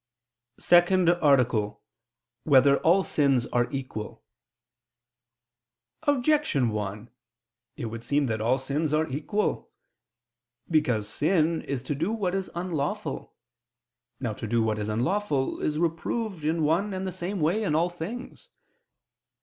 [0.63, 1.83] ________________________SECOND ARTICLE [I II, Q.
[2.45, 2.63] 73, Art.
[2.63, 4.23] 2] Whether All Sins Are Equal?
[6.07, 7.11] Objection 1:
[7.77, 9.69] It would seem that all sins are equal.
[10.67, 13.35] Because sin is to do what is unlawful.
[14.19, 17.75] Now to do what is unlawful is reproved in one and the same way in
[17.75, 18.49] all things.